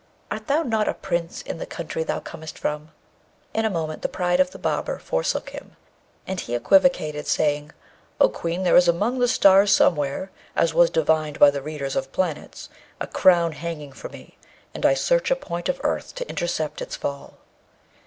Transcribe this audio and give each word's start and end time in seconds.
art 0.31 0.47
thou 0.47 0.63
not 0.63 0.87
a 0.87 0.95
prince 0.95 1.43
in 1.43 1.59
the 1.59 1.65
country 1.67 2.03
thou 2.03 2.19
comest 2.19 2.57
from?' 2.57 2.89
In 3.53 3.65
a 3.65 3.69
moment 3.69 4.01
the 4.01 4.09
pride 4.09 4.39
of 4.39 4.49
the 4.49 4.57
barber 4.57 4.97
forsook 4.97 5.51
him, 5.51 5.75
and 6.25 6.39
he 6.39 6.55
equivocated, 6.55 7.27
saying, 7.27 7.69
'O 8.19 8.27
Queen! 8.29 8.63
there 8.63 8.75
is 8.75 8.87
among 8.87 9.19
the 9.19 9.27
stars 9.27 9.71
somewhere, 9.71 10.31
as 10.55 10.73
was 10.73 10.89
divined 10.89 11.37
by 11.37 11.51
the 11.51 11.61
readers 11.61 11.95
of 11.95 12.11
planets, 12.11 12.67
a 12.99 13.05
crown 13.05 13.51
hanging 13.51 13.91
for 13.91 14.09
me, 14.09 14.39
and 14.73 14.87
I 14.87 14.95
search 14.95 15.29
a 15.29 15.35
point 15.35 15.69
of 15.69 15.79
earth 15.83 16.15
to 16.15 16.27
intercept 16.27 16.81
its 16.81 16.95
fall.' 16.95 17.35